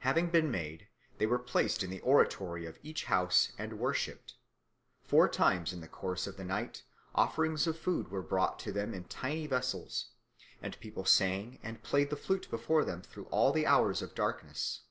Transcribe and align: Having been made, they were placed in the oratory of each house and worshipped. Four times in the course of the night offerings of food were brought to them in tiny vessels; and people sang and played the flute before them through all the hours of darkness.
Having 0.00 0.28
been 0.28 0.50
made, 0.50 0.88
they 1.16 1.24
were 1.24 1.38
placed 1.38 1.82
in 1.82 1.88
the 1.88 2.00
oratory 2.02 2.66
of 2.66 2.78
each 2.82 3.06
house 3.06 3.52
and 3.56 3.78
worshipped. 3.78 4.34
Four 5.04 5.26
times 5.26 5.72
in 5.72 5.80
the 5.80 5.88
course 5.88 6.26
of 6.26 6.36
the 6.36 6.44
night 6.44 6.82
offerings 7.14 7.66
of 7.66 7.78
food 7.78 8.08
were 8.10 8.20
brought 8.20 8.58
to 8.58 8.72
them 8.72 8.92
in 8.92 9.04
tiny 9.04 9.46
vessels; 9.46 10.10
and 10.60 10.78
people 10.80 11.06
sang 11.06 11.58
and 11.62 11.82
played 11.82 12.10
the 12.10 12.16
flute 12.16 12.46
before 12.50 12.84
them 12.84 13.00
through 13.00 13.24
all 13.30 13.52
the 13.52 13.64
hours 13.66 14.02
of 14.02 14.14
darkness. 14.14 14.82